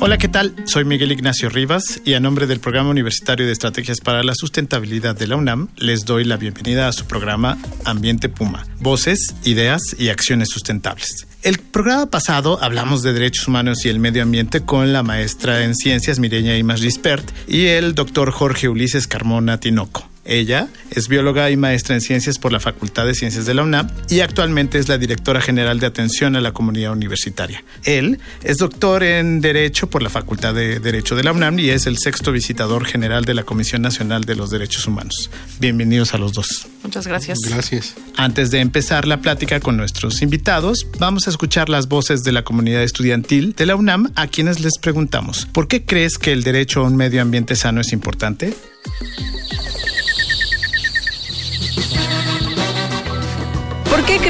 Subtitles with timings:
[0.00, 0.54] Hola, ¿qué tal?
[0.66, 5.16] Soy Miguel Ignacio Rivas y a nombre del Programa Universitario de Estrategias para la Sustentabilidad
[5.16, 10.08] de la UNAM les doy la bienvenida a su programa Ambiente Puma, Voces, Ideas y
[10.08, 11.26] Acciones Sustentables.
[11.42, 15.74] El programa pasado hablamos de derechos humanos y el medio ambiente con la maestra en
[15.74, 20.03] ciencias Mireña Imas Rispert y el doctor Jorge Ulises Carmona Tinoco.
[20.24, 23.90] Ella es bióloga y maestra en ciencias por la Facultad de Ciencias de la UNAM
[24.08, 27.62] y actualmente es la directora general de atención a la comunidad universitaria.
[27.84, 31.86] Él es doctor en Derecho por la Facultad de Derecho de la UNAM y es
[31.86, 35.30] el sexto visitador general de la Comisión Nacional de los Derechos Humanos.
[35.60, 36.68] Bienvenidos a los dos.
[36.82, 37.38] Muchas gracias.
[37.48, 37.94] Gracias.
[38.16, 42.44] Antes de empezar la plática con nuestros invitados, vamos a escuchar las voces de la
[42.44, 46.80] comunidad estudiantil de la UNAM a quienes les preguntamos, ¿por qué crees que el derecho
[46.80, 48.54] a un medio ambiente sano es importante?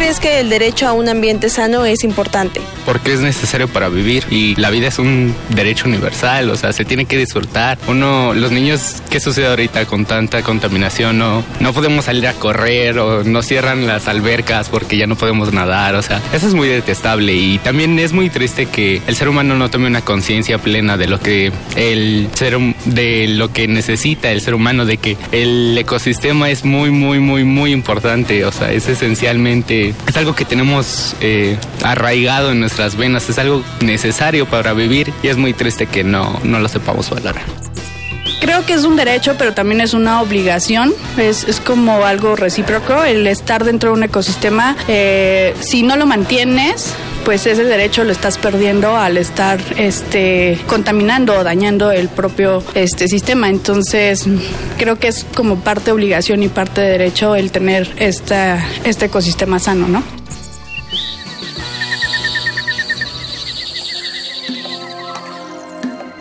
[0.04, 2.60] Crees que el derecho a un ambiente sano es importante?
[2.84, 6.84] Porque es necesario para vivir y la vida es un derecho universal, o sea, se
[6.84, 7.78] tiene que disfrutar.
[7.88, 11.16] Uno, los niños, ¿qué sucede ahorita con tanta contaminación?
[11.16, 15.54] No, no podemos salir a correr o no cierran las albercas porque ya no podemos
[15.54, 19.30] nadar, o sea, eso es muy detestable y también es muy triste que el ser
[19.30, 24.30] humano no tome una conciencia plena de lo que el ser de lo que necesita
[24.30, 28.70] el ser humano, de que el ecosistema es muy, muy, muy, muy importante, o sea,
[28.70, 34.72] es esencialmente es algo que tenemos eh, arraigado en nuestras venas, es algo necesario para
[34.72, 37.42] vivir y es muy triste que no, no lo sepamos valorar.
[38.40, 40.92] Creo que es un derecho, pero también es una obligación.
[41.16, 44.76] Es, es como algo recíproco el estar dentro de un ecosistema.
[44.86, 51.38] Eh, si no lo mantienes, pues ese derecho lo estás perdiendo al estar este, contaminando
[51.38, 53.48] o dañando el propio este, sistema.
[53.48, 54.26] Entonces,
[54.78, 59.58] creo que es como parte obligación y parte de derecho el tener esta, este ecosistema
[59.58, 60.23] sano, ¿no?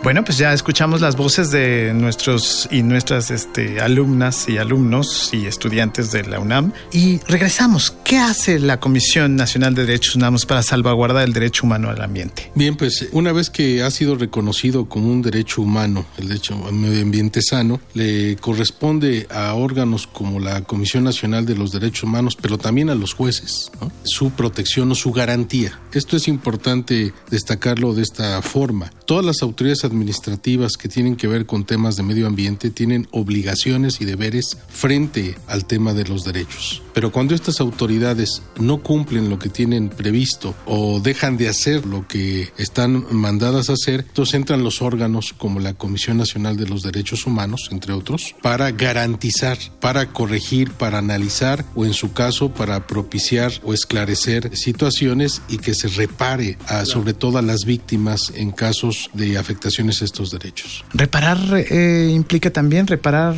[0.04, 5.46] Bueno, pues ya escuchamos las voces de nuestros y nuestras este, alumnas y alumnos y
[5.46, 7.96] estudiantes de la UNAM y regresamos.
[8.04, 12.52] ¿Qué hace la Comisión Nacional de Derechos Humanos para salvaguardar el derecho humano al ambiente?
[12.54, 16.74] Bien, pues una vez que ha sido reconocido como un derecho humano, el derecho al
[16.74, 22.36] medio ambiente sano, le corresponde a órganos como la Comisión Nacional de los Derechos Humanos,
[22.38, 23.72] pero también a los jueces,
[24.02, 25.80] su protección o su garantía.
[25.94, 28.90] Esto es importante destacarlo de esta forma.
[29.06, 34.00] Todas las autoridades administrativas que tienen que ver con temas de medio ambiente tienen obligaciones
[34.00, 36.82] y deberes frente al tema de los derechos.
[36.92, 42.06] Pero cuando estas autoridades no cumplen lo que tienen previsto o dejan de hacer lo
[42.06, 46.82] que están mandadas a hacer, entonces entran los órganos como la Comisión Nacional de los
[46.82, 52.86] Derechos Humanos, entre otros, para garantizar, para corregir, para analizar o en su caso para
[52.86, 58.50] propiciar o esclarecer situaciones y que se repare a, sobre todo a las víctimas en
[58.50, 60.84] casos de afectaciones estos derechos.
[60.92, 61.38] Reparar
[61.70, 63.34] eh, implica también reparar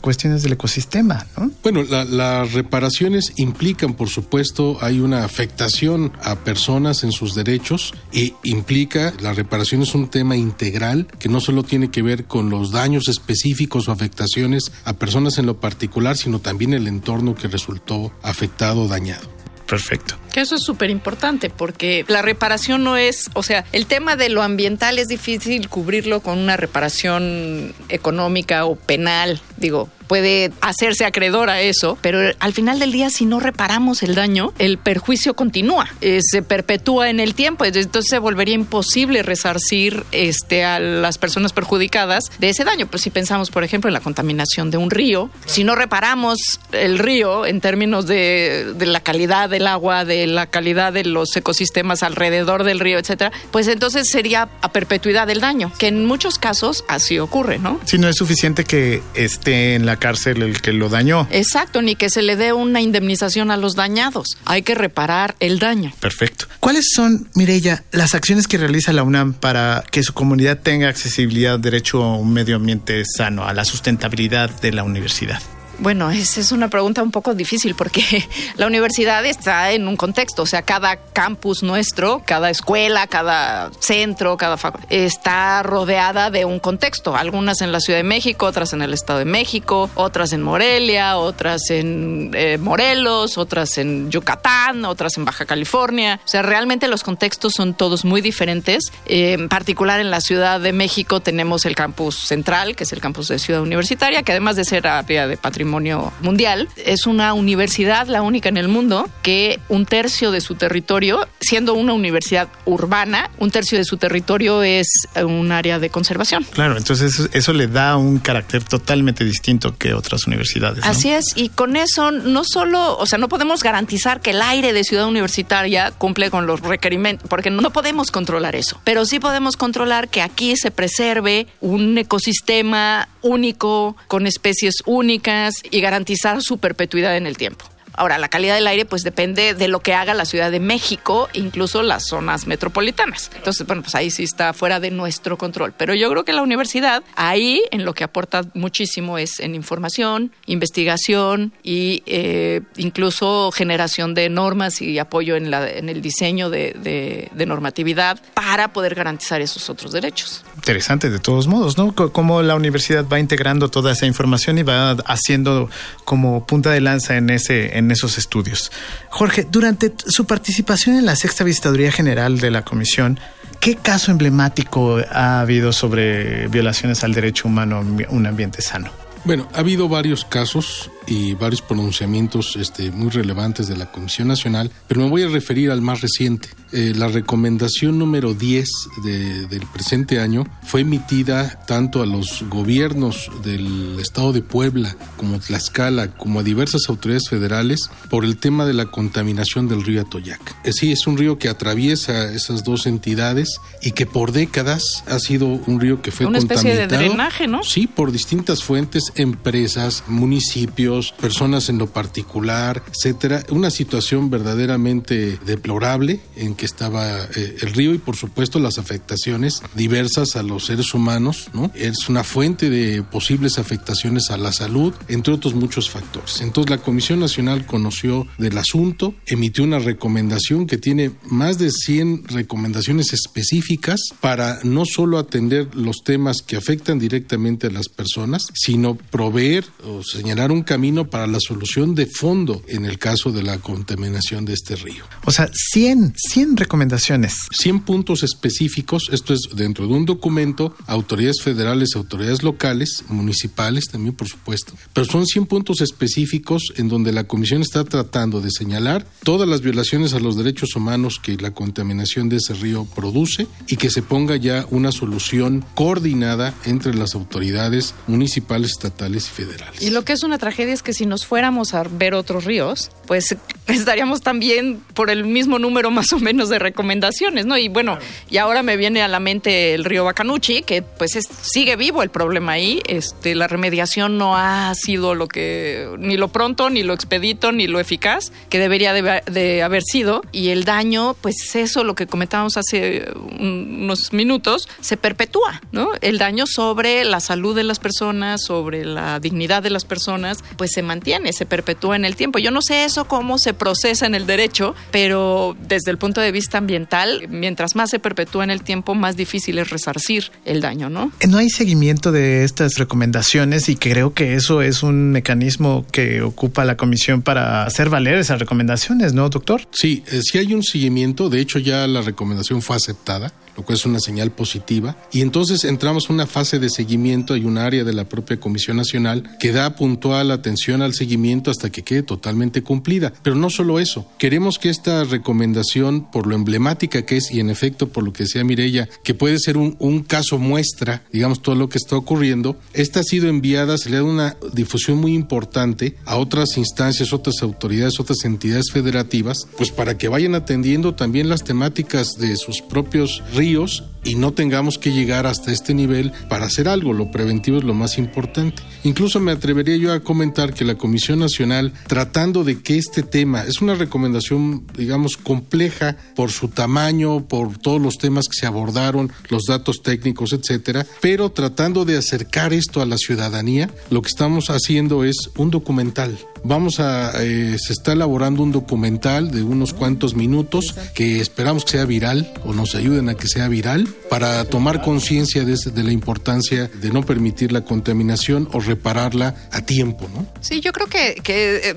[0.00, 1.50] cuestiones del ecosistema, ¿no?
[1.62, 7.94] Bueno, la, las reparaciones implican, por supuesto, hay una afectación a personas en sus derechos
[8.12, 12.50] y implica, la reparación es un tema integral que no solo tiene que ver con
[12.50, 17.48] los daños específicos o afectaciones a personas en lo particular, sino también el entorno que
[17.48, 19.39] resultó afectado o dañado.
[19.70, 20.16] Perfecto.
[20.32, 24.28] Que eso es súper importante porque la reparación no es, o sea, el tema de
[24.28, 31.50] lo ambiental es difícil cubrirlo con una reparación económica o penal, digo, puede hacerse acreedor
[31.50, 35.88] a eso, pero al final del día si no reparamos el daño, el perjuicio continúa,
[36.00, 41.52] eh, se perpetúa en el tiempo, entonces se volvería imposible resarcir este, a las personas
[41.52, 42.88] perjudicadas de ese daño.
[42.88, 46.40] Pues si pensamos, por ejemplo, en la contaminación de un río, si no reparamos
[46.72, 52.02] el río en términos de, la calidad del agua, de la calidad de los ecosistemas
[52.02, 56.84] alrededor del río, etcétera, pues entonces sería a perpetuidad del daño, que en muchos casos
[56.88, 57.78] así ocurre, ¿no?
[57.84, 61.28] Si no es suficiente que esté en la cárcel el que lo dañó.
[61.30, 64.36] Exacto, ni que se le dé una indemnización a los dañados.
[64.44, 65.92] Hay que reparar el daño.
[66.00, 66.46] Perfecto.
[66.58, 71.60] ¿Cuáles son, Mireya, las acciones que realiza la UNAM para que su comunidad tenga accesibilidad,
[71.60, 75.40] derecho a un medio ambiente sano, a la sustentabilidad de la universidad?
[75.80, 78.02] Bueno, esa es una pregunta un poco difícil porque
[78.56, 84.36] la universidad está en un contexto, o sea, cada campus nuestro, cada escuela, cada centro,
[84.36, 84.58] cada
[84.90, 87.16] está rodeada de un contexto.
[87.16, 91.16] Algunas en la Ciudad de México, otras en el Estado de México, otras en Morelia,
[91.16, 96.20] otras en eh, Morelos, otras en Yucatán, otras en Baja California.
[96.22, 98.92] O sea, realmente los contextos son todos muy diferentes.
[99.06, 103.00] Eh, en particular en la Ciudad de México tenemos el campus central, que es el
[103.00, 106.68] campus de Ciudad Universitaria, que además de ser área de patrimonio mundial.
[106.76, 111.74] Es una universidad, la única en el mundo, que un tercio de su territorio, siendo
[111.74, 116.44] una universidad urbana, un tercio de su territorio es un área de conservación.
[116.44, 120.84] Claro, entonces eso, le da un carácter totalmente distinto que otras universidades.
[120.84, 124.72] Así es, y con eso no solo, o sea, no podemos garantizar que el aire
[124.72, 129.56] de ciudad universitaria cumple con los requerimientos, porque no podemos controlar eso, pero sí podemos
[129.56, 137.16] controlar que aquí se preserve un ecosistema único, con especies únicas y garantizar su perpetuidad
[137.16, 137.64] en el tiempo.
[137.94, 141.28] Ahora, la calidad del aire pues depende de lo que haga la Ciudad de México,
[141.32, 143.30] incluso las zonas metropolitanas.
[143.36, 145.72] Entonces, bueno, pues ahí sí está fuera de nuestro control.
[145.76, 150.32] Pero yo creo que la universidad ahí en lo que aporta muchísimo es en información,
[150.46, 157.28] investigación y eh, incluso generación de normas y apoyo en, la, en el diseño de,
[157.32, 160.44] de normatividad para poder garantizar esos otros derechos.
[160.56, 161.94] Interesante de todos modos, ¿no?
[161.94, 165.70] Cómo la universidad va integrando toda esa información y va haciendo
[166.04, 168.70] como punta de lanza en ese esos estudios.
[169.08, 173.18] Jorge, durante su participación en la sexta visitaduría general de la comisión,
[173.60, 178.90] ¿qué caso emblemático ha habido sobre violaciones al derecho humano a un ambiente sano?
[179.24, 184.70] Bueno, ha habido varios casos y varios pronunciamientos este, muy relevantes de la Comisión Nacional,
[184.86, 186.48] pero me voy a referir al más reciente.
[186.72, 188.68] Eh, la recomendación número 10
[189.02, 196.12] del presente año fue emitida tanto a los gobiernos del Estado de Puebla como Tlaxcala,
[196.16, 200.40] como a diversas autoridades federales por el tema de la contaminación del río Atoyac.
[200.64, 205.18] Eh, sí, es un río que atraviesa esas dos entidades y que por décadas ha
[205.18, 207.64] sido un río que fue Una especie de drenaje, ¿no?
[207.64, 213.44] Sí, por distintas fuentes, empresas, municipios, personas en lo particular, etcétera.
[213.50, 219.62] Una situación verdaderamente deplorable en que estaba eh, el río y por supuesto las afectaciones
[219.74, 221.70] diversas a los seres humanos, ¿no?
[221.74, 226.40] Es una fuente de posibles afectaciones a la salud, entre otros muchos factores.
[226.40, 232.28] Entonces la Comisión Nacional conoció del asunto, emitió una recomendación que tiene más de 100
[232.28, 238.96] recomendaciones específicas para no solo atender los temas que afectan directamente a las personas, sino
[238.96, 240.79] proveer o señalar un camino
[241.10, 245.04] para la solución de fondo en el caso de la contaminación de este río.
[245.26, 247.36] O sea, 100, 100 recomendaciones.
[247.52, 254.14] 100 puntos específicos, esto es dentro de un documento, autoridades federales, autoridades locales, municipales también,
[254.14, 259.06] por supuesto, pero son 100 puntos específicos en donde la Comisión está tratando de señalar
[259.22, 263.76] todas las violaciones a los derechos humanos que la contaminación de ese río produce y
[263.76, 269.82] que se ponga ya una solución coordinada entre las autoridades municipales, estatales y federales.
[269.82, 272.90] Y lo que es una tragedia es que si nos fuéramos a ver otros ríos,
[273.06, 273.36] pues
[273.66, 277.56] estaríamos también por el mismo número más o menos de recomendaciones, ¿no?
[277.56, 281.12] Y bueno, y ahora me viene a la mente el río Bacanuchi, que pues
[281.42, 282.82] sigue vivo el problema ahí.
[282.86, 287.66] Este, la remediación no ha sido lo que, ni lo pronto, ni lo expedito, ni
[287.66, 290.22] lo eficaz que debería de, haber sido.
[290.32, 295.90] Y el daño, pues eso, lo que comentábamos hace unos minutos, se perpetúa, ¿no?
[296.00, 300.72] El daño sobre la salud de las personas, sobre la dignidad de las personas, pues
[300.72, 302.38] se mantiene, se perpetúa en el tiempo.
[302.38, 306.30] Yo no sé eso cómo se procesa en el derecho, pero desde el punto de
[306.32, 310.90] vista ambiental, mientras más se perpetúa en el tiempo, más difícil es resarcir el daño,
[310.90, 311.12] ¿no?
[311.26, 316.66] No hay seguimiento de estas recomendaciones y creo que eso es un mecanismo que ocupa
[316.66, 319.62] la comisión para hacer valer esas recomendaciones, ¿no, doctor?
[319.72, 323.76] Sí, eh, sí hay un seguimiento, de hecho ya la recomendación fue aceptada lo cual
[323.76, 324.96] es una señal positiva.
[325.12, 328.76] Y entonces entramos en una fase de seguimiento, hay un área de la propia Comisión
[328.76, 333.12] Nacional que da puntual atención al seguimiento hasta que quede totalmente cumplida.
[333.22, 337.50] Pero no solo eso, queremos que esta recomendación, por lo emblemática que es y en
[337.50, 341.54] efecto por lo que decía Mirella, que puede ser un, un caso muestra, digamos, todo
[341.54, 345.96] lo que está ocurriendo, esta ha sido enviada, se le da una difusión muy importante
[346.04, 351.44] a otras instancias, otras autoridades, otras entidades federativas, pues para que vayan atendiendo también las
[351.44, 356.46] temáticas de sus propios ríos fríos y no tengamos que llegar hasta este nivel para
[356.46, 356.92] hacer algo.
[356.92, 358.62] Lo preventivo es lo más importante.
[358.84, 363.44] Incluso me atrevería yo a comentar que la Comisión Nacional, tratando de que este tema,
[363.44, 369.12] es una recomendación, digamos, compleja por su tamaño, por todos los temas que se abordaron,
[369.28, 374.48] los datos técnicos, etcétera, pero tratando de acercar esto a la ciudadanía, lo que estamos
[374.50, 376.18] haciendo es un documental.
[376.42, 381.72] Vamos a, eh, se está elaborando un documental de unos cuantos minutos que esperamos que
[381.72, 385.92] sea viral o nos ayuden a que sea viral para tomar conciencia de, de, la
[385.92, 390.26] importancia de no permitir la contaminación o repararla a tiempo, ¿no?
[390.40, 391.74] Sí, yo creo que, que eh,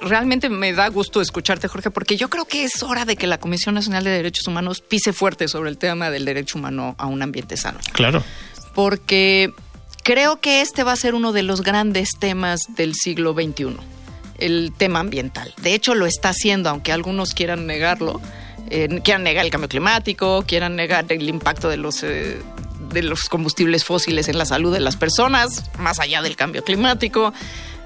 [0.00, 3.38] realmente me da gusto escucharte, Jorge, porque yo creo que es hora de que la
[3.38, 7.22] Comisión Nacional de Derechos Humanos pise fuerte sobre el tema del derecho humano a un
[7.22, 7.78] ambiente sano.
[7.92, 8.22] Claro.
[8.74, 9.52] Porque
[10.02, 13.76] creo que este va a ser uno de los grandes temas del siglo XXI,
[14.38, 15.54] el tema ambiental.
[15.60, 18.20] De hecho, lo está haciendo, aunque algunos quieran negarlo.
[18.70, 22.40] Eh, quieran negar el cambio climático, quieran negar el impacto de los, eh,
[22.92, 27.32] de los combustibles fósiles en la salud de las personas, más allá del cambio climático.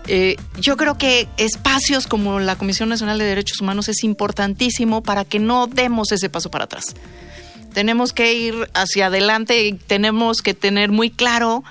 [0.08, 5.24] Eh, yo creo que espacios como la Comisión Nacional de Derechos Humanos es importantísimo para
[5.24, 6.94] que no demos ese paso para atrás.
[7.74, 11.64] Tenemos que ir hacia adelante y tenemos que tener muy claro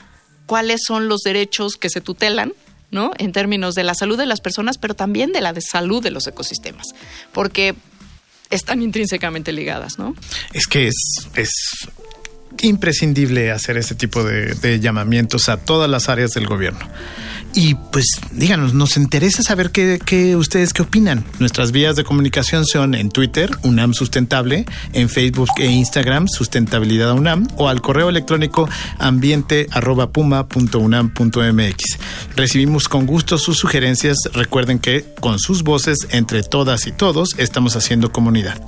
[0.45, 2.53] cuáles son los derechos que se tutelan,
[2.91, 3.11] ¿no?
[3.17, 6.11] En términos de la salud de las personas, pero también de la de salud de
[6.11, 6.87] los ecosistemas.
[7.31, 7.75] Porque
[8.55, 10.15] están intrínsecamente ligadas, ¿no?
[10.53, 11.51] Es que es, es
[12.61, 16.79] imprescindible hacer ese tipo de, llamamientos a todas las áreas del gobierno.
[17.53, 21.23] Y pues díganos, nos interesa saber qué, qué, ustedes qué opinan.
[21.39, 27.47] Nuestras vías de comunicación son en Twitter, UNAM Sustentable, en Facebook e Instagram, Sustentabilidad UNAM,
[27.55, 28.67] o al correo electrónico
[28.99, 31.99] ambiente.puma.unam.mx.
[32.35, 34.17] Recibimos con gusto sus sugerencias.
[34.33, 38.61] Recuerden que con sus voces, entre todas y todos, estamos haciendo comunidad.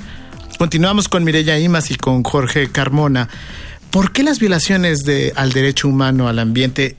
[0.57, 3.29] Continuamos con Mireya Imas y con Jorge Carmona.
[3.91, 6.95] ¿Por qué las violaciones de, al derecho humano, al ambiente,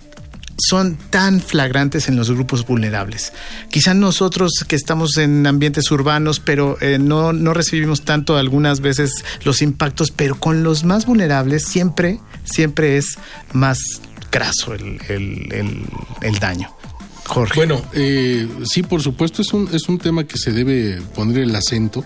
[0.58, 3.32] son tan flagrantes en los grupos vulnerables.
[3.70, 9.24] Quizá nosotros que estamos en ambientes urbanos, pero eh, no, no recibimos tanto algunas veces
[9.44, 13.18] los impactos, pero con los más vulnerables siempre, siempre es
[13.52, 13.78] más
[14.32, 15.82] graso el, el, el,
[16.22, 16.70] el daño.
[17.26, 17.54] Jorge.
[17.56, 21.54] Bueno, eh, sí, por supuesto, es un, es un tema que se debe poner el
[21.54, 22.04] acento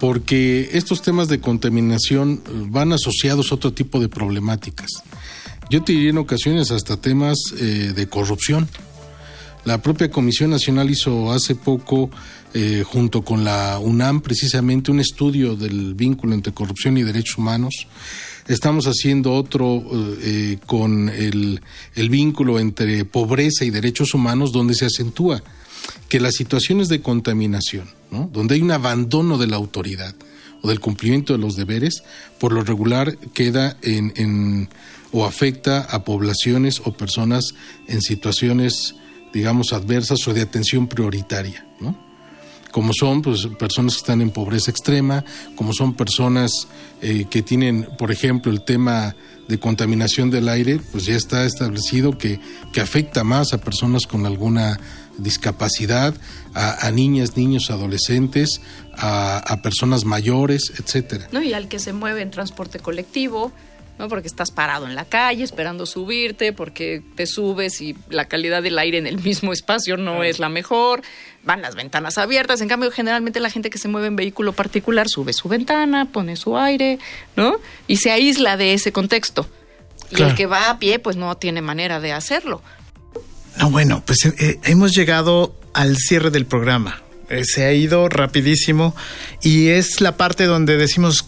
[0.00, 4.88] porque estos temas de contaminación van asociados a otro tipo de problemáticas.
[5.68, 8.66] Yo te diría en ocasiones hasta temas eh, de corrupción.
[9.66, 12.10] La propia Comisión Nacional hizo hace poco,
[12.54, 17.86] eh, junto con la UNAM, precisamente un estudio del vínculo entre corrupción y derechos humanos.
[18.48, 19.84] Estamos haciendo otro
[20.22, 21.60] eh, con el
[22.08, 25.42] vínculo entre pobreza y derechos humanos, donde se acentúa
[26.08, 27.88] que las situaciones de contaminación,
[28.32, 30.14] donde hay un abandono de la autoridad
[30.62, 32.02] o del cumplimiento de los deberes,
[32.38, 34.68] por lo regular queda en, en
[35.12, 37.54] o afecta a poblaciones o personas
[37.88, 38.94] en situaciones,
[39.32, 41.96] digamos, adversas o de atención prioritaria, ¿no?
[42.70, 45.24] Como son pues, personas que están en pobreza extrema,
[45.56, 46.68] como son personas
[47.02, 49.16] eh, que tienen, por ejemplo, el tema
[49.48, 52.38] de contaminación del aire, pues ya está establecido que
[52.80, 54.78] afecta más a personas con alguna
[55.18, 56.14] discapacidad,
[56.54, 58.60] a, a niñas, niños, adolescentes,
[58.96, 61.28] a, a, personas mayores, etcétera.
[61.32, 63.52] No, y al que se mueve en transporte colectivo,
[64.00, 64.08] ¿no?
[64.08, 68.78] Porque estás parado en la calle esperando subirte, porque te subes y la calidad del
[68.78, 71.02] aire en el mismo espacio no es la mejor,
[71.44, 75.06] van las ventanas abiertas, en cambio generalmente la gente que se mueve en vehículo particular
[75.08, 76.98] sube su ventana, pone su aire,
[77.36, 77.56] ¿no?
[77.86, 79.46] Y se aísla de ese contexto.
[80.10, 80.30] Y claro.
[80.30, 82.62] el que va a pie pues no tiene manera de hacerlo.
[83.60, 87.02] No, bueno, pues eh, hemos llegado al cierre del programa.
[87.28, 88.96] Eh, se ha ido rapidísimo
[89.42, 91.26] y es la parte donde decimos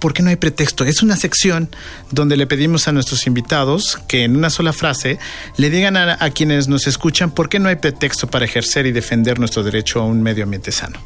[0.00, 0.84] ¿por qué no hay pretexto?
[0.84, 1.68] Es una sección
[2.10, 5.18] donde le pedimos a nuestros invitados que en una sola frase
[5.58, 8.92] le digan a, a, quienes nos escuchan por qué no hay pretexto para ejercer y
[8.92, 10.98] defender nuestro derecho a un medio ambiente sano.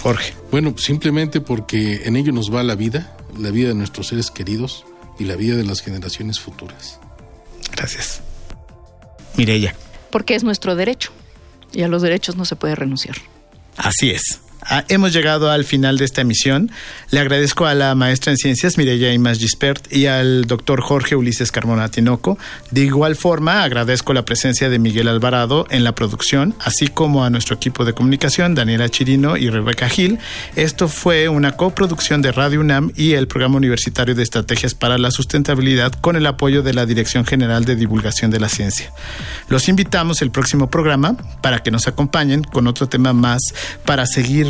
[0.00, 0.34] Jorge.
[0.50, 4.86] Bueno, simplemente porque en ello nos va la vida, la vida de nuestros seres queridos
[5.18, 6.98] y la vida de las generaciones futuras.
[7.72, 8.22] Gracias.
[9.36, 9.74] Mirella.
[10.10, 11.10] Porque es nuestro derecho
[11.72, 13.16] y a los derechos no se puede renunciar.
[13.76, 14.40] Así es.
[14.62, 16.70] Ah, hemos llegado al final de esta emisión.
[17.10, 21.50] Le agradezco a la maestra en ciencias Mireya Imas Gispert y al doctor Jorge Ulises
[21.50, 22.38] Carmona Tinoco.
[22.70, 27.30] De igual forma, agradezco la presencia de Miguel Alvarado en la producción, así como a
[27.30, 30.18] nuestro equipo de comunicación, Daniela Chirino y Rebeca Gil.
[30.56, 35.10] Esto fue una coproducción de Radio UNAM y el Programa Universitario de Estrategias para la
[35.10, 38.92] Sustentabilidad con el apoyo de la Dirección General de Divulgación de la Ciencia.
[39.48, 43.40] Los invitamos el próximo programa para que nos acompañen con otro tema más
[43.84, 44.49] para seguir